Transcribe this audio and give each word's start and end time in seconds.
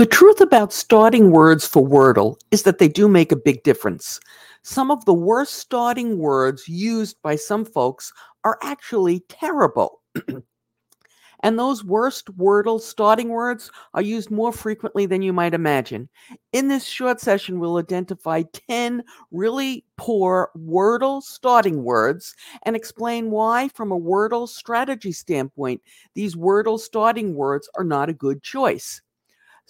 The 0.00 0.06
truth 0.06 0.40
about 0.40 0.72
starting 0.72 1.30
words 1.30 1.66
for 1.66 1.86
Wordle 1.86 2.40
is 2.50 2.62
that 2.62 2.78
they 2.78 2.88
do 2.88 3.06
make 3.06 3.32
a 3.32 3.36
big 3.36 3.62
difference. 3.64 4.18
Some 4.62 4.90
of 4.90 5.04
the 5.04 5.12
worst 5.12 5.56
starting 5.56 6.16
words 6.16 6.66
used 6.66 7.20
by 7.20 7.36
some 7.36 7.66
folks 7.66 8.10
are 8.42 8.58
actually 8.62 9.20
terrible. 9.28 10.00
and 11.42 11.58
those 11.58 11.84
worst 11.84 12.34
Wordle 12.38 12.80
starting 12.80 13.28
words 13.28 13.70
are 13.92 14.00
used 14.00 14.30
more 14.30 14.54
frequently 14.54 15.04
than 15.04 15.20
you 15.20 15.34
might 15.34 15.52
imagine. 15.52 16.08
In 16.54 16.68
this 16.68 16.86
short 16.86 17.20
session, 17.20 17.60
we'll 17.60 17.76
identify 17.76 18.44
10 18.70 19.04
really 19.30 19.84
poor 19.98 20.48
Wordle 20.56 21.22
starting 21.22 21.84
words 21.84 22.34
and 22.62 22.74
explain 22.74 23.30
why, 23.30 23.68
from 23.68 23.92
a 23.92 24.00
Wordle 24.00 24.48
strategy 24.48 25.12
standpoint, 25.12 25.82
these 26.14 26.36
Wordle 26.36 26.80
starting 26.80 27.34
words 27.34 27.68
are 27.76 27.84
not 27.84 28.08
a 28.08 28.14
good 28.14 28.42
choice. 28.42 29.02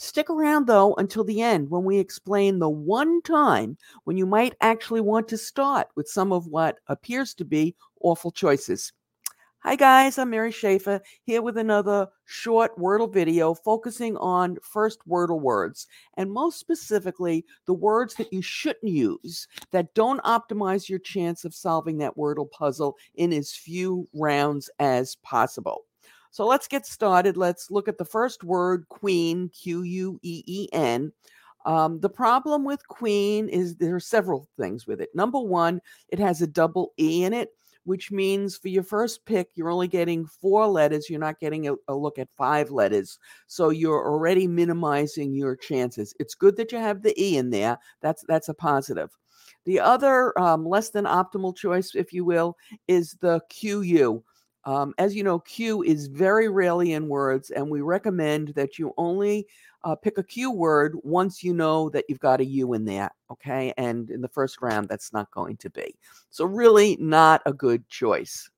Stick 0.02 0.30
around 0.30 0.66
though 0.66 0.94
until 0.94 1.24
the 1.24 1.42
end 1.42 1.68
when 1.68 1.84
we 1.84 1.98
explain 1.98 2.58
the 2.58 2.70
one 2.70 3.20
time 3.20 3.76
when 4.04 4.16
you 4.16 4.24
might 4.24 4.54
actually 4.62 5.02
want 5.02 5.28
to 5.28 5.36
start 5.36 5.88
with 5.94 6.08
some 6.08 6.32
of 6.32 6.46
what 6.46 6.78
appears 6.86 7.34
to 7.34 7.44
be 7.44 7.76
awful 8.00 8.30
choices. 8.30 8.94
Hi 9.58 9.76
guys, 9.76 10.16
I'm 10.16 10.30
Mary 10.30 10.52
Schaeffer 10.52 11.02
here 11.24 11.42
with 11.42 11.58
another 11.58 12.08
short 12.24 12.78
Wordle 12.78 13.12
video 13.12 13.52
focusing 13.52 14.16
on 14.16 14.56
first 14.62 15.00
Wordle 15.06 15.42
words 15.42 15.86
and 16.14 16.32
most 16.32 16.58
specifically 16.58 17.44
the 17.66 17.74
words 17.74 18.14
that 18.14 18.32
you 18.32 18.40
shouldn't 18.40 18.90
use 18.90 19.46
that 19.70 19.92
don't 19.92 20.22
optimize 20.22 20.88
your 20.88 20.98
chance 20.98 21.44
of 21.44 21.54
solving 21.54 21.98
that 21.98 22.16
Wordle 22.16 22.50
puzzle 22.50 22.96
in 23.16 23.34
as 23.34 23.52
few 23.52 24.08
rounds 24.14 24.70
as 24.78 25.16
possible. 25.16 25.84
So 26.30 26.46
let's 26.46 26.68
get 26.68 26.86
started. 26.86 27.36
Let's 27.36 27.70
look 27.70 27.88
at 27.88 27.98
the 27.98 28.04
first 28.04 28.44
word, 28.44 28.88
queen, 28.88 29.48
Q 29.50 29.82
U 29.82 30.18
E 30.22 30.42
E 30.46 30.68
N. 30.72 31.12
Um, 31.66 32.00
the 32.00 32.08
problem 32.08 32.64
with 32.64 32.86
queen 32.88 33.48
is 33.48 33.76
there 33.76 33.94
are 33.94 34.00
several 34.00 34.48
things 34.56 34.86
with 34.86 35.00
it. 35.00 35.10
Number 35.14 35.40
one, 35.40 35.80
it 36.08 36.18
has 36.18 36.40
a 36.40 36.46
double 36.46 36.92
E 36.98 37.24
in 37.24 37.34
it, 37.34 37.50
which 37.84 38.10
means 38.10 38.56
for 38.56 38.68
your 38.68 38.82
first 38.82 39.26
pick, 39.26 39.48
you're 39.54 39.70
only 39.70 39.88
getting 39.88 40.24
four 40.26 40.66
letters. 40.66 41.10
You're 41.10 41.20
not 41.20 41.40
getting 41.40 41.68
a, 41.68 41.74
a 41.88 41.94
look 41.94 42.18
at 42.18 42.28
five 42.38 42.70
letters. 42.70 43.18
So 43.46 43.70
you're 43.70 44.06
already 44.06 44.46
minimizing 44.46 45.34
your 45.34 45.56
chances. 45.56 46.14
It's 46.18 46.34
good 46.34 46.56
that 46.56 46.72
you 46.72 46.78
have 46.78 47.02
the 47.02 47.20
E 47.20 47.36
in 47.36 47.50
there. 47.50 47.78
That's 48.00 48.24
that's 48.28 48.48
a 48.48 48.54
positive. 48.54 49.10
The 49.66 49.80
other 49.80 50.38
um, 50.38 50.64
less 50.66 50.90
than 50.90 51.04
optimal 51.04 51.54
choice, 51.54 51.94
if 51.94 52.12
you 52.12 52.24
will, 52.24 52.56
is 52.88 53.16
the 53.20 53.40
QU. 53.50 54.22
Um, 54.64 54.94
as 54.98 55.14
you 55.14 55.22
know, 55.22 55.38
Q 55.40 55.82
is 55.82 56.06
very 56.06 56.48
rarely 56.48 56.92
in 56.92 57.08
words, 57.08 57.50
and 57.50 57.70
we 57.70 57.80
recommend 57.80 58.48
that 58.48 58.78
you 58.78 58.92
only 58.96 59.46
uh, 59.84 59.94
pick 59.94 60.18
a 60.18 60.22
Q 60.22 60.50
word 60.50 60.96
once 61.02 61.42
you 61.42 61.54
know 61.54 61.88
that 61.90 62.04
you've 62.08 62.20
got 62.20 62.40
a 62.40 62.44
U 62.44 62.74
in 62.74 62.84
there. 62.84 63.10
Okay. 63.30 63.72
And 63.78 64.10
in 64.10 64.20
the 64.20 64.28
first 64.28 64.60
round, 64.60 64.88
that's 64.88 65.12
not 65.12 65.30
going 65.30 65.56
to 65.58 65.70
be. 65.70 65.96
So, 66.30 66.44
really, 66.44 66.96
not 67.00 67.42
a 67.46 67.52
good 67.52 67.88
choice. 67.88 68.50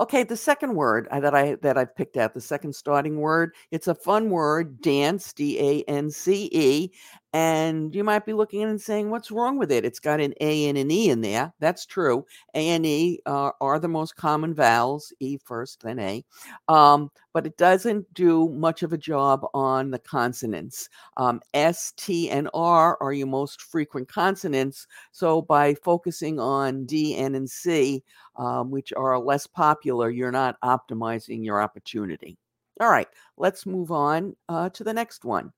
Okay, 0.00 0.24
the 0.24 0.36
second 0.36 0.74
word 0.74 1.06
uh, 1.12 1.20
that 1.20 1.36
I 1.36 1.54
that 1.56 1.78
I've 1.78 1.94
picked 1.94 2.16
out, 2.16 2.34
the 2.34 2.40
second 2.40 2.74
starting 2.74 3.20
word, 3.20 3.54
it's 3.70 3.86
a 3.86 3.94
fun 3.94 4.28
word, 4.28 4.80
dance, 4.80 5.32
D 5.32 5.58
A 5.60 5.82
N 5.88 6.10
C 6.10 6.48
E, 6.52 6.90
and 7.34 7.94
you 7.94 8.04
might 8.04 8.24
be 8.24 8.32
looking 8.32 8.62
at 8.62 8.68
it 8.68 8.70
and 8.70 8.80
saying, 8.80 9.10
"What's 9.10 9.30
wrong 9.32 9.58
with 9.58 9.72
it? 9.72 9.84
It's 9.84 9.98
got 10.00 10.20
an 10.20 10.32
A 10.40 10.68
and 10.68 10.78
an 10.78 10.90
E 10.90 11.10
in 11.10 11.20
there." 11.20 11.52
That's 11.60 11.84
true. 11.84 12.24
A 12.54 12.68
and 12.68 12.86
E 12.86 13.20
uh, 13.26 13.50
are 13.60 13.78
the 13.80 13.88
most 13.88 14.16
common 14.16 14.54
vowels, 14.54 15.12
E 15.20 15.36
first, 15.44 15.82
then 15.82 15.98
A, 15.98 16.24
um, 16.68 17.10
but 17.32 17.46
it 17.46 17.56
doesn't 17.56 18.12
do 18.14 18.48
much 18.50 18.82
of 18.84 18.92
a 18.92 18.98
job 18.98 19.44
on 19.52 19.90
the 19.90 19.98
consonants. 19.98 20.88
Um, 21.16 21.40
S, 21.54 21.92
T, 21.96 22.30
and 22.30 22.48
R 22.54 22.96
are 23.00 23.12
your 23.12 23.26
most 23.26 23.62
frequent 23.62 24.08
consonants. 24.08 24.86
So 25.12 25.42
by 25.42 25.74
focusing 25.74 26.38
on 26.40 26.86
D, 26.86 27.16
N, 27.16 27.34
and 27.34 27.50
C, 27.50 28.04
um, 28.36 28.70
which 28.70 28.92
are 28.94 29.18
less 29.18 29.46
popular, 29.46 30.08
you're 30.10 30.32
not 30.32 30.56
optimizing 30.62 31.44
your 31.44 31.60
opportunity. 31.60 32.38
All 32.80 32.90
right, 32.90 33.08
let's 33.36 33.66
move 33.66 33.90
on 33.90 34.36
uh, 34.48 34.68
to 34.70 34.84
the 34.84 34.92
next 34.94 35.24
one. 35.24 35.52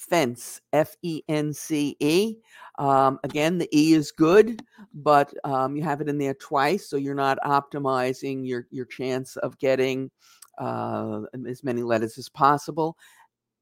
Fence, 0.00 0.60
F 0.72 0.96
E 1.02 1.22
N 1.28 1.52
C 1.52 1.96
E. 2.00 2.36
Um, 2.78 3.20
again, 3.22 3.58
the 3.58 3.68
E 3.76 3.92
is 3.92 4.10
good, 4.10 4.62
but 4.94 5.32
um, 5.44 5.76
you 5.76 5.82
have 5.82 6.00
it 6.00 6.08
in 6.08 6.16
there 6.16 6.34
twice, 6.34 6.88
so 6.88 6.96
you're 6.96 7.14
not 7.14 7.38
optimizing 7.44 8.46
your, 8.46 8.66
your 8.70 8.86
chance 8.86 9.36
of 9.36 9.58
getting 9.58 10.10
uh, 10.58 11.20
as 11.46 11.62
many 11.62 11.82
letters 11.82 12.16
as 12.16 12.28
possible. 12.28 12.96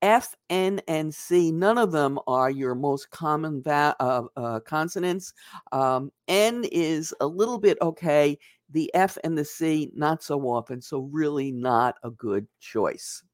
F, 0.00 0.32
N, 0.48 0.80
and 0.86 1.12
C, 1.12 1.50
none 1.50 1.76
of 1.76 1.90
them 1.90 2.20
are 2.28 2.50
your 2.50 2.76
most 2.76 3.10
common 3.10 3.60
va- 3.60 3.96
uh, 3.98 4.22
uh, 4.36 4.60
consonants. 4.60 5.34
Um, 5.72 6.12
N 6.28 6.64
is 6.70 7.12
a 7.20 7.26
little 7.26 7.58
bit 7.58 7.78
okay. 7.82 8.38
The 8.70 8.94
F 8.94 9.18
and 9.24 9.36
the 9.36 9.44
C, 9.44 9.90
not 9.94 10.22
so 10.22 10.40
often. 10.42 10.80
So, 10.80 11.08
really, 11.10 11.50
not 11.50 11.96
a 12.04 12.10
good 12.10 12.46
choice. 12.60 13.24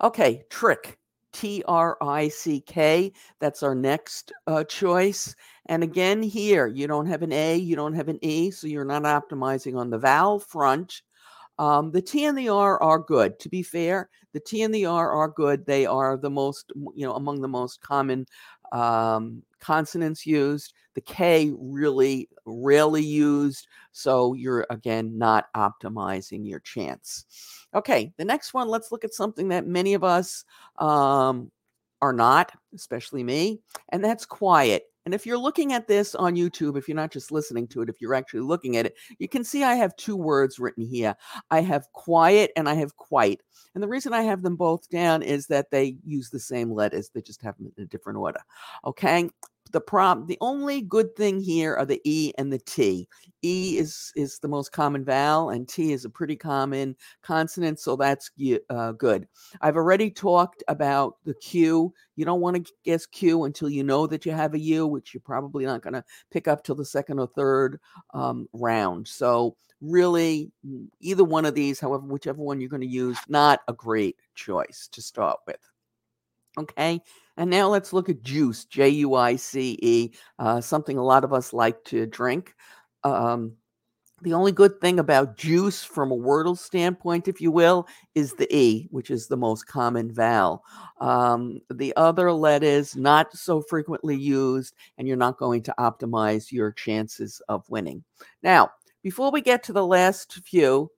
Okay, 0.00 0.44
trick. 0.50 0.98
T 1.32 1.62
R 1.66 1.96
I 2.00 2.28
C 2.28 2.60
K. 2.60 3.12
That's 3.40 3.62
our 3.62 3.74
next 3.74 4.32
uh, 4.46 4.64
choice. 4.64 5.34
And 5.66 5.82
again, 5.82 6.22
here, 6.22 6.66
you 6.66 6.86
don't 6.86 7.06
have 7.06 7.22
an 7.22 7.32
A, 7.32 7.56
you 7.56 7.76
don't 7.76 7.94
have 7.94 8.08
an 8.08 8.18
E, 8.22 8.50
so 8.50 8.66
you're 8.66 8.84
not 8.84 9.02
optimizing 9.02 9.76
on 9.76 9.90
the 9.90 9.98
vowel 9.98 10.38
front. 10.38 11.02
Um, 11.58 11.90
the 11.90 12.02
T 12.02 12.24
and 12.24 12.38
the 12.38 12.48
R 12.48 12.80
are 12.82 13.00
good. 13.00 13.38
To 13.40 13.48
be 13.48 13.62
fair, 13.62 14.08
the 14.32 14.40
T 14.40 14.62
and 14.62 14.72
the 14.74 14.86
R 14.86 15.10
are 15.10 15.28
good. 15.28 15.66
They 15.66 15.86
are 15.86 16.16
the 16.16 16.30
most, 16.30 16.72
you 16.94 17.04
know, 17.06 17.14
among 17.14 17.40
the 17.40 17.48
most 17.48 17.80
common 17.80 18.26
um, 18.72 19.42
consonants 19.60 20.24
used. 20.24 20.72
The 20.98 21.02
K 21.02 21.52
really 21.56 22.28
rarely 22.44 23.04
used. 23.04 23.68
So 23.92 24.34
you're 24.34 24.66
again 24.68 25.16
not 25.16 25.46
optimizing 25.54 26.44
your 26.44 26.58
chance. 26.58 27.24
Okay, 27.72 28.12
the 28.16 28.24
next 28.24 28.52
one, 28.52 28.66
let's 28.66 28.90
look 28.90 29.04
at 29.04 29.14
something 29.14 29.46
that 29.50 29.64
many 29.64 29.94
of 29.94 30.02
us 30.02 30.44
um, 30.76 31.52
are 32.02 32.12
not, 32.12 32.50
especially 32.74 33.22
me, 33.22 33.60
and 33.90 34.04
that's 34.04 34.26
quiet. 34.26 34.86
And 35.04 35.14
if 35.14 35.24
you're 35.24 35.38
looking 35.38 35.72
at 35.72 35.86
this 35.86 36.16
on 36.16 36.34
YouTube, 36.34 36.76
if 36.76 36.88
you're 36.88 36.96
not 36.96 37.12
just 37.12 37.30
listening 37.30 37.68
to 37.68 37.82
it, 37.82 37.88
if 37.88 38.00
you're 38.00 38.14
actually 38.14 38.40
looking 38.40 38.76
at 38.76 38.86
it, 38.86 38.96
you 39.20 39.28
can 39.28 39.44
see 39.44 39.62
I 39.62 39.76
have 39.76 39.94
two 39.94 40.16
words 40.16 40.58
written 40.58 40.84
here. 40.84 41.14
I 41.52 41.60
have 41.60 41.86
quiet 41.92 42.50
and 42.56 42.68
I 42.68 42.74
have 42.74 42.96
quite. 42.96 43.40
And 43.74 43.84
the 43.84 43.88
reason 43.88 44.12
I 44.12 44.22
have 44.22 44.42
them 44.42 44.56
both 44.56 44.88
down 44.90 45.22
is 45.22 45.46
that 45.46 45.70
they 45.70 45.96
use 46.04 46.28
the 46.28 46.40
same 46.40 46.72
letters, 46.72 47.08
they 47.08 47.22
just 47.22 47.40
have 47.42 47.56
them 47.56 47.72
in 47.76 47.84
a 47.84 47.86
different 47.86 48.18
order. 48.18 48.40
Okay 48.84 49.30
the 49.68 49.80
problem 49.80 50.26
the 50.26 50.38
only 50.40 50.80
good 50.82 51.14
thing 51.16 51.40
here 51.40 51.74
are 51.76 51.84
the 51.84 52.00
e 52.04 52.32
and 52.38 52.52
the 52.52 52.58
t. 52.58 53.08
E 53.42 53.78
is 53.78 54.12
is 54.16 54.38
the 54.38 54.48
most 54.48 54.72
common 54.72 55.04
vowel 55.04 55.50
and 55.50 55.68
t 55.68 55.92
is 55.92 56.04
a 56.04 56.10
pretty 56.10 56.36
common 56.36 56.96
consonant 57.22 57.78
so 57.78 57.96
that's 57.96 58.30
uh, 58.70 58.92
good. 58.92 59.26
I've 59.60 59.76
already 59.76 60.10
talked 60.10 60.62
about 60.68 61.16
the 61.24 61.34
q. 61.34 61.92
You 62.16 62.24
don't 62.24 62.40
want 62.40 62.64
to 62.64 62.72
guess 62.84 63.06
q 63.06 63.44
until 63.44 63.68
you 63.70 63.84
know 63.84 64.06
that 64.06 64.26
you 64.26 64.32
have 64.32 64.54
a 64.54 64.58
u 64.58 64.86
which 64.86 65.14
you're 65.14 65.20
probably 65.20 65.64
not 65.64 65.82
going 65.82 65.94
to 65.94 66.04
pick 66.30 66.48
up 66.48 66.64
till 66.64 66.74
the 66.74 66.84
second 66.84 67.18
or 67.18 67.28
third 67.28 67.80
um, 68.14 68.48
round. 68.52 69.06
So 69.06 69.56
really 69.80 70.50
either 71.00 71.22
one 71.22 71.44
of 71.44 71.54
these 71.54 71.78
however 71.78 72.04
whichever 72.04 72.42
one 72.42 72.60
you're 72.60 72.68
going 72.68 72.80
to 72.80 72.86
use 72.86 73.18
not 73.28 73.60
a 73.68 73.72
great 73.72 74.16
choice 74.34 74.88
to 74.90 75.00
start 75.00 75.38
with. 75.46 75.60
Okay. 76.58 77.00
And 77.38 77.48
now 77.48 77.68
let's 77.68 77.92
look 77.92 78.08
at 78.10 78.22
juice, 78.22 78.66
J 78.66 78.88
U 78.88 79.14
I 79.14 79.36
C 79.36 79.78
E, 79.80 80.10
uh, 80.38 80.60
something 80.60 80.98
a 80.98 81.04
lot 81.04 81.24
of 81.24 81.32
us 81.32 81.54
like 81.54 81.82
to 81.84 82.04
drink. 82.04 82.54
Um, 83.04 83.52
the 84.22 84.34
only 84.34 84.50
good 84.50 84.80
thing 84.80 84.98
about 84.98 85.36
juice, 85.36 85.84
from 85.84 86.10
a 86.10 86.16
Wordle 86.16 86.58
standpoint, 86.58 87.28
if 87.28 87.40
you 87.40 87.52
will, 87.52 87.86
is 88.16 88.34
the 88.34 88.52
E, 88.52 88.88
which 88.90 89.12
is 89.12 89.28
the 89.28 89.36
most 89.36 89.68
common 89.68 90.12
vowel. 90.12 90.64
Um, 91.00 91.60
the 91.72 91.94
other 91.96 92.32
letters, 92.32 92.96
not 92.96 93.32
so 93.32 93.62
frequently 93.62 94.16
used, 94.16 94.74
and 94.98 95.06
you're 95.06 95.16
not 95.16 95.38
going 95.38 95.62
to 95.62 95.74
optimize 95.78 96.50
your 96.50 96.72
chances 96.72 97.40
of 97.48 97.70
winning. 97.70 98.02
Now, 98.42 98.72
before 99.04 99.30
we 99.30 99.40
get 99.40 99.62
to 99.62 99.72
the 99.72 99.86
last 99.86 100.40
few, 100.44 100.90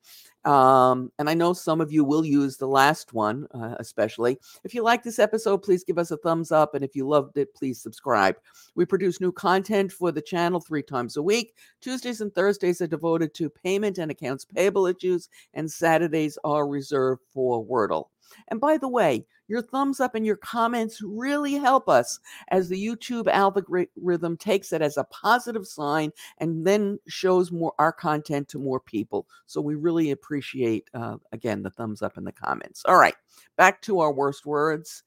um, 0.44 1.12
and 1.18 1.28
I 1.28 1.34
know 1.34 1.52
some 1.52 1.80
of 1.80 1.92
you 1.92 2.04
will 2.04 2.24
use 2.24 2.56
the 2.56 2.66
last 2.66 3.12
one, 3.12 3.46
uh, 3.52 3.76
especially. 3.78 4.38
If 4.64 4.74
you 4.74 4.82
like 4.82 5.02
this 5.02 5.18
episode, 5.18 5.58
please 5.58 5.84
give 5.84 5.98
us 5.98 6.10
a 6.10 6.16
thumbs 6.16 6.50
up. 6.50 6.74
And 6.74 6.84
if 6.84 6.96
you 6.96 7.06
loved 7.06 7.36
it, 7.36 7.54
please 7.54 7.80
subscribe. 7.80 8.36
We 8.74 8.86
produce 8.86 9.20
new 9.20 9.32
content 9.32 9.92
for 9.92 10.12
the 10.12 10.22
channel 10.22 10.60
three 10.60 10.82
times 10.82 11.16
a 11.16 11.22
week. 11.22 11.54
Tuesdays 11.80 12.20
and 12.20 12.34
Thursdays 12.34 12.80
are 12.80 12.86
devoted 12.86 13.34
to 13.34 13.50
payment 13.50 13.98
and 13.98 14.10
accounts 14.10 14.44
payable 14.44 14.86
issues, 14.86 15.28
and 15.54 15.70
Saturdays 15.70 16.38
are 16.44 16.66
reserved 16.66 17.22
for 17.32 17.64
Wordle. 17.64 18.06
And 18.48 18.60
by 18.60 18.78
the 18.78 18.88
way, 18.88 19.26
your 19.50 19.60
thumbs 19.60 19.98
up 19.98 20.14
and 20.14 20.24
your 20.24 20.36
comments 20.36 21.02
really 21.02 21.54
help 21.54 21.88
us 21.88 22.20
as 22.48 22.68
the 22.68 22.86
YouTube 22.86 23.26
algorithm 23.26 24.36
takes 24.36 24.72
it 24.72 24.80
as 24.80 24.96
a 24.96 25.04
positive 25.04 25.66
sign 25.66 26.12
and 26.38 26.64
then 26.64 27.00
shows 27.08 27.50
more 27.50 27.74
our 27.80 27.92
content 27.92 28.46
to 28.48 28.60
more 28.60 28.78
people. 28.78 29.26
So 29.46 29.60
we 29.60 29.74
really 29.74 30.12
appreciate, 30.12 30.88
uh, 30.94 31.16
again, 31.32 31.62
the 31.62 31.70
thumbs 31.70 32.00
up 32.00 32.16
and 32.16 32.24
the 32.24 32.32
comments. 32.32 32.82
All 32.86 32.96
right, 32.96 33.16
back 33.56 33.82
to 33.82 33.98
our 33.98 34.12
worst 34.12 34.46
words. 34.46 35.02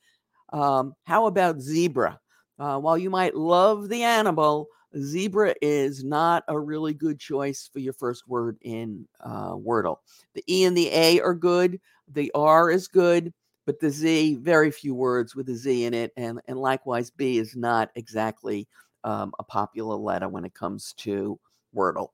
Um, 0.52 0.94
how 1.06 1.26
about 1.26 1.62
zebra? 1.62 2.20
Uh, 2.60 2.80
while 2.80 2.98
you 2.98 3.10
might 3.10 3.36
love 3.36 3.88
the 3.88 4.04
animal, 4.04 4.68
zebra 5.00 5.56
is 5.62 6.04
not 6.04 6.44
a 6.50 6.60
really 6.60 6.94
good 6.94 7.18
choice 7.18 7.70
for 7.72 7.80
your 7.80 7.94
first 7.94 8.28
word 8.28 8.58
in 8.62 9.08
uh, 9.22 9.54
Wordle. 9.54 9.98
The 10.34 10.44
E 10.48 10.66
and 10.66 10.76
the 10.76 10.90
A 10.92 11.22
are 11.22 11.34
good. 11.34 11.80
The 12.12 12.30
R 12.36 12.70
is 12.70 12.88
good, 12.90 13.34
but 13.66 13.80
the 13.80 13.90
Z, 13.90 14.36
very 14.42 14.72
few 14.72 14.94
words 14.94 15.36
with 15.36 15.50
a 15.50 15.56
Z 15.56 15.86
in 15.86 15.94
it. 15.94 16.12
And, 16.18 16.40
and 16.48 16.58
likewise, 16.60 17.10
B 17.10 17.38
is 17.38 17.56
not 17.56 17.90
exactly 17.96 18.68
um, 19.04 19.34
a 19.40 19.44
popular 19.44 19.96
letter 19.96 20.30
when 20.30 20.46
it 20.46 20.54
comes 20.54 20.94
to 20.98 21.40
Wordle. 21.76 22.10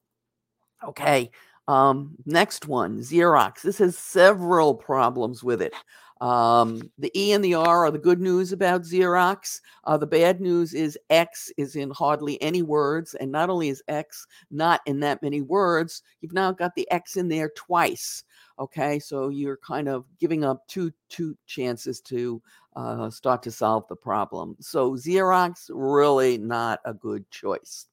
Okay, 0.84 1.30
um, 1.68 2.16
next 2.25 2.68
one, 2.68 3.00
Xerox. 3.00 3.62
This 3.62 3.78
has 3.80 3.98
several 3.98 4.74
problems 4.74 5.44
with 5.44 5.62
it. 5.62 5.74
Um, 6.22 6.81
the 6.98 7.12
E 7.18 7.31
and 7.31 7.44
the 7.44 7.54
R 7.54 7.86
are 7.86 7.92
the 7.92 7.98
good 7.98 8.19
news 8.19 8.52
about 8.52 8.81
Xerox. 8.81 9.62
Uh, 9.86 9.98
the 9.98 10.07
bad 10.07 10.42
news 10.42 10.74
is 10.74 10.98
X 11.10 11.52
is 11.57 11.75
in 11.75 11.92
hardly 11.92 12.42
any 12.42 12.62
words. 12.62 13.13
And 13.16 13.31
not 13.31 13.50
only 13.50 13.69
is 13.69 13.84
X 13.88 14.25
not 14.52 14.81
in 14.86 15.00
that 15.02 15.22
many 15.22 15.42
words, 15.42 16.02
you've 16.22 16.34
now 16.34 16.52
got 16.52 16.75
the 16.75 16.90
X 16.92 17.16
in 17.16 17.30
there 17.30 17.52
twice. 17.56 18.24
Okay, 18.60 19.00
so 19.00 19.30
you're 19.30 19.58
kind 19.58 19.88
of 19.88 20.06
giving 20.20 20.44
up 20.44 20.68
two 20.68 20.92
two 21.08 21.38
chances 21.46 22.02
to 22.02 22.42
uh, 22.76 23.10
start 23.10 23.42
to 23.44 23.52
solve 23.52 23.88
the 23.88 23.96
problem. 23.96 24.58
So 24.60 24.92
Xerox 24.94 25.70
really 25.74 26.38
not 26.38 26.80
a 26.86 26.94
good 26.94 27.30
choice. 27.32 27.88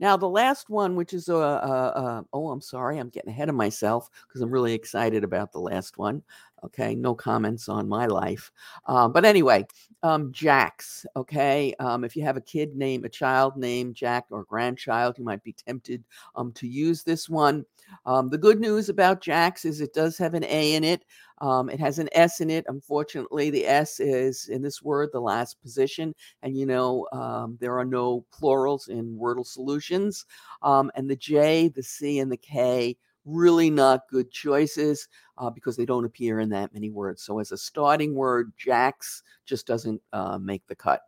Now, 0.00 0.16
the 0.16 0.28
last 0.28 0.68
one, 0.68 0.96
which 0.96 1.12
is 1.12 1.28
a, 1.28 1.34
a, 1.34 1.38
a 1.38 2.24
oh, 2.32 2.50
I'm 2.50 2.60
sorry, 2.60 2.98
I'm 2.98 3.08
getting 3.08 3.30
ahead 3.30 3.48
of 3.48 3.54
myself 3.54 4.08
because 4.26 4.40
I'm 4.40 4.50
really 4.50 4.74
excited 4.74 5.24
about 5.24 5.52
the 5.52 5.60
last 5.60 5.98
one. 5.98 6.22
Okay, 6.66 6.96
no 6.96 7.14
comments 7.14 7.68
on 7.68 7.88
my 7.88 8.06
life. 8.06 8.50
Um, 8.86 9.12
but 9.12 9.24
anyway, 9.24 9.64
um, 10.02 10.32
Jacks. 10.32 11.06
Okay, 11.14 11.72
um, 11.78 12.02
if 12.02 12.16
you 12.16 12.24
have 12.24 12.36
a 12.36 12.40
kid 12.40 12.74
name, 12.74 13.04
a 13.04 13.08
child 13.08 13.56
named 13.56 13.94
Jack 13.94 14.26
or 14.30 14.44
grandchild, 14.44 15.16
you 15.16 15.24
might 15.24 15.44
be 15.44 15.52
tempted 15.52 16.02
um, 16.34 16.50
to 16.52 16.66
use 16.66 17.04
this 17.04 17.28
one. 17.28 17.64
Um, 18.04 18.28
the 18.28 18.38
good 18.38 18.58
news 18.58 18.88
about 18.88 19.20
Jacks 19.20 19.64
is 19.64 19.80
it 19.80 19.94
does 19.94 20.18
have 20.18 20.34
an 20.34 20.44
A 20.44 20.74
in 20.74 20.82
it. 20.82 21.04
Um, 21.40 21.70
it 21.70 21.78
has 21.78 22.00
an 22.00 22.08
S 22.12 22.40
in 22.40 22.50
it. 22.50 22.64
Unfortunately, 22.66 23.50
the 23.50 23.66
S 23.66 24.00
is 24.00 24.48
in 24.48 24.60
this 24.60 24.82
word 24.82 25.10
the 25.12 25.20
last 25.20 25.60
position, 25.62 26.14
and 26.42 26.56
you 26.56 26.66
know 26.66 27.06
um, 27.12 27.56
there 27.60 27.78
are 27.78 27.84
no 27.84 28.24
plurals 28.32 28.88
in 28.88 29.16
Wordle 29.16 29.46
solutions. 29.46 30.26
Um, 30.62 30.90
and 30.96 31.08
the 31.08 31.16
J, 31.16 31.68
the 31.68 31.82
C, 31.82 32.18
and 32.18 32.32
the 32.32 32.36
K 32.36 32.96
really 33.26 33.68
not 33.68 34.08
good 34.08 34.30
choices 34.30 35.08
uh, 35.36 35.50
because 35.50 35.76
they 35.76 35.84
don't 35.84 36.06
appear 36.06 36.40
in 36.40 36.48
that 36.50 36.72
many 36.72 36.88
words. 36.88 37.22
So 37.22 37.40
as 37.40 37.52
a 37.52 37.58
starting 37.58 38.14
word, 38.14 38.52
Jacks 38.56 39.22
just 39.44 39.66
doesn't 39.66 40.00
uh, 40.12 40.38
make 40.38 40.66
the 40.66 40.76
cut. 40.76 41.02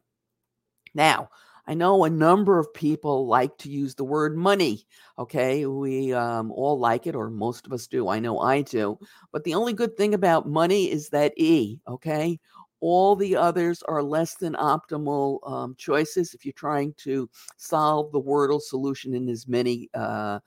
Now, 0.95 1.31
I 1.67 1.75
know 1.75 2.05
a 2.05 2.11
number 2.11 2.59
of 2.59 2.73
people 2.73 3.27
like 3.27 3.57
to 3.59 3.71
use 3.71 3.95
the 3.95 4.05
word 4.05 4.37
money. 4.37 4.87
Okay, 5.19 5.67
we 5.67 6.15
um, 6.15 6.51
all 6.51 6.79
like 6.79 7.07
it, 7.07 7.15
or 7.15 7.29
most 7.29 7.67
of 7.67 7.75
us 7.75 7.87
do. 7.87 8.09
I 8.09 8.19
know 8.21 8.41
I 8.41 8.63
do. 8.63 8.99
But 9.33 9.45
the 9.45 9.55
only 9.55 9.75
good 9.75 9.95
thing 9.97 10.15
about 10.15 10.49
money 10.49 10.91
is 10.91 11.11
that 11.11 11.35
E. 11.37 11.79
Okay, 11.87 12.41
all 12.81 13.17
the 13.17 13.37
others 13.37 13.83
are 13.83 14.03
less 14.03 14.35
than 14.37 14.55
optimal 14.55 15.47
um, 15.47 15.75
choices 15.77 16.33
if 16.33 16.47
you're 16.47 16.53
trying 16.55 16.95
to 16.95 17.29
solve 17.59 18.13
the 18.13 18.21
Wordle 18.21 18.63
solution 18.63 19.15
in 19.15 19.29
as 19.29 19.47
many 19.47 19.91
uh, 19.93 20.39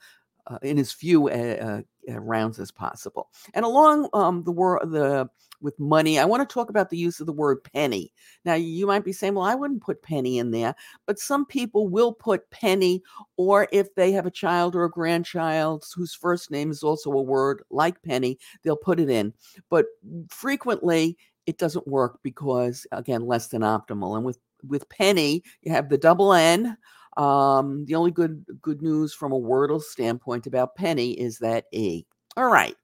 uh, 0.46 0.58
in 0.62 0.78
as 0.78 0.92
few 0.92 1.28
uh, 1.28 1.82
uh, 2.10 2.20
rounds 2.20 2.58
as 2.58 2.70
possible. 2.70 3.30
And 3.54 3.64
along 3.64 4.08
um, 4.12 4.44
the 4.44 4.52
word 4.52 4.90
the 4.90 5.28
with 5.60 5.78
money, 5.78 6.18
I 6.18 6.24
want 6.24 6.46
to 6.48 6.52
talk 6.52 6.70
about 6.70 6.90
the 6.90 6.96
use 6.96 7.20
of 7.20 7.26
the 7.26 7.32
word 7.32 7.62
penny. 7.62 8.12
Now, 8.44 8.54
you 8.54 8.86
might 8.86 9.04
be 9.04 9.12
saying, 9.12 9.34
"Well, 9.34 9.44
I 9.44 9.54
wouldn't 9.54 9.82
put 9.82 10.02
penny 10.02 10.38
in 10.38 10.50
there," 10.50 10.74
but 11.06 11.18
some 11.18 11.46
people 11.46 11.88
will 11.88 12.12
put 12.12 12.50
penny, 12.50 13.02
or 13.36 13.68
if 13.72 13.94
they 13.94 14.10
have 14.12 14.26
a 14.26 14.30
child 14.30 14.74
or 14.74 14.84
a 14.84 14.90
grandchild 14.90 15.84
whose 15.94 16.14
first 16.14 16.50
name 16.50 16.70
is 16.70 16.82
also 16.82 17.12
a 17.12 17.22
word 17.22 17.62
like 17.70 18.02
penny, 18.02 18.38
they'll 18.62 18.76
put 18.76 18.98
it 19.00 19.10
in. 19.10 19.32
But 19.70 19.86
frequently, 20.28 21.16
it 21.46 21.58
doesn't 21.58 21.86
work 21.88 22.18
because, 22.22 22.86
again, 22.92 23.26
less 23.26 23.48
than 23.48 23.62
optimal. 23.62 24.16
And 24.16 24.24
with 24.24 24.38
with 24.66 24.88
penny, 24.88 25.42
you 25.62 25.72
have 25.72 25.88
the 25.88 25.98
double 25.98 26.32
N. 26.32 26.76
Um, 27.16 27.84
the 27.84 27.94
only 27.94 28.10
good 28.10 28.44
good 28.62 28.82
news 28.82 29.12
from 29.12 29.32
a 29.32 29.40
Wordle 29.40 29.82
standpoint 29.82 30.46
about 30.46 30.74
Penny 30.74 31.12
is 31.12 31.38
that 31.38 31.66
E. 31.72 32.04
All 32.36 32.48
right. 32.48 32.76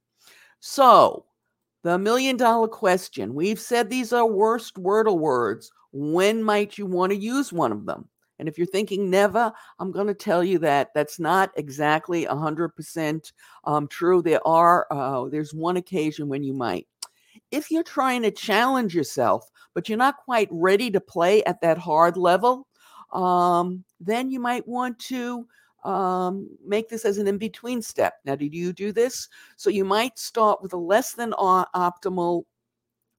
So 0.61 1.25
the 1.83 1.99
million 1.99 2.37
dollar 2.37 2.69
question. 2.69 3.35
We've 3.35 3.61
said 3.61 3.89
these 3.89 4.13
are 4.13 4.27
worst 4.27 4.75
Wordle 4.75 5.19
words. 5.19 5.71
When 5.93 6.43
might 6.43 6.77
you 6.77 6.87
want 6.87 7.13
to 7.13 7.19
use 7.19 7.53
one 7.53 7.73
of 7.73 7.87
them? 7.87 8.09
And 8.39 8.49
if 8.49 8.57
you're 8.57 8.67
thinking 8.67 9.11
never, 9.11 9.53
I'm 9.79 9.91
going 9.91 10.07
to 10.07 10.15
tell 10.15 10.45
you 10.45 10.59
that 10.61 10.91
that's 10.95 11.19
not 11.19 11.51
exactly 11.57 12.25
100% 12.27 13.33
um, 13.65 13.89
true. 13.89 14.23
There 14.23 14.47
are, 14.47 14.87
uh, 14.91 15.29
there's 15.29 15.55
one 15.55 15.77
occasion 15.77 16.29
when 16.29 16.43
you 16.45 16.55
might. 16.55 16.87
If 17.51 17.71
you're 17.71 17.83
trying 17.83 18.23
to 18.23 18.31
challenge 18.31 18.95
yourself, 18.95 19.51
but 19.75 19.89
you're 19.89 19.99
not 19.99 20.19
quite 20.19 20.49
ready 20.51 20.91
to 20.91 21.01
play 21.01 21.43
at 21.45 21.61
that 21.63 21.79
hard 21.79 22.17
level, 22.17 22.69
um, 23.13 23.85
then 24.01 24.31
you 24.31 24.41
might 24.41 24.67
want 24.67 24.99
to 25.01 25.47
um, 25.85 26.49
make 26.65 26.89
this 26.89 27.05
as 27.05 27.19
an 27.19 27.29
in 27.29 27.39
between 27.39 27.83
step. 27.83 28.15
Now, 28.25 28.35
did 28.35 28.55
you 28.55 28.73
do 28.73 28.93
this? 28.93 29.29
So 29.57 29.71
you 29.71 29.85
might 29.85 30.19
start 30.19 30.63
with 30.63 30.73
a 30.73 30.79
less 30.79 31.13
than 31.13 31.33
optimal 31.33 32.45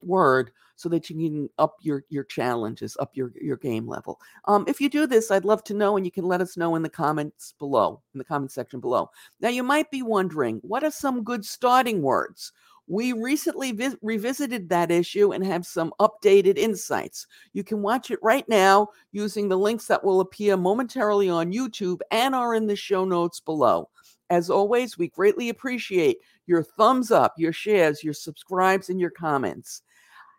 word 0.02 0.52
so 0.76 0.88
that 0.88 1.10
you 1.10 1.16
can 1.16 1.50
up 1.58 1.76
your 1.82 2.04
your 2.08 2.24
challenges 2.24 2.96
up 3.00 3.10
your 3.14 3.32
your 3.38 3.58
game 3.58 3.86
level 3.86 4.18
um, 4.46 4.64
if 4.66 4.80
you 4.80 4.88
do 4.88 5.06
this 5.06 5.30
i'd 5.30 5.44
love 5.44 5.62
to 5.62 5.74
know 5.74 5.98
and 5.98 6.06
you 6.06 6.10
can 6.10 6.24
let 6.24 6.40
us 6.40 6.56
know 6.56 6.74
in 6.74 6.82
the 6.82 6.88
comments 6.88 7.52
below 7.58 8.00
in 8.14 8.18
the 8.18 8.24
comment 8.24 8.50
section 8.50 8.80
below 8.80 9.10
now 9.40 9.50
you 9.50 9.62
might 9.62 9.90
be 9.90 10.00
wondering 10.00 10.58
what 10.62 10.82
are 10.82 10.90
some 10.90 11.22
good 11.22 11.44
starting 11.44 12.00
words 12.00 12.52
we 12.90 13.12
recently 13.12 13.70
vi- 13.70 13.94
revisited 14.02 14.68
that 14.68 14.90
issue 14.90 15.32
and 15.32 15.46
have 15.46 15.64
some 15.64 15.92
updated 16.00 16.58
insights. 16.58 17.24
You 17.52 17.62
can 17.62 17.82
watch 17.82 18.10
it 18.10 18.18
right 18.20 18.46
now 18.48 18.88
using 19.12 19.48
the 19.48 19.56
links 19.56 19.86
that 19.86 20.02
will 20.02 20.20
appear 20.20 20.56
momentarily 20.56 21.30
on 21.30 21.52
YouTube 21.52 22.00
and 22.10 22.34
are 22.34 22.52
in 22.52 22.66
the 22.66 22.74
show 22.74 23.04
notes 23.04 23.38
below. 23.38 23.88
As 24.28 24.50
always, 24.50 24.98
we 24.98 25.06
greatly 25.06 25.50
appreciate 25.50 26.18
your 26.46 26.64
thumbs 26.64 27.12
up, 27.12 27.34
your 27.38 27.52
shares, 27.52 28.02
your 28.02 28.12
subscribes, 28.12 28.88
and 28.88 28.98
your 28.98 29.10
comments. 29.10 29.82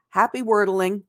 Happy 0.10 0.42
wordling. 0.42 1.04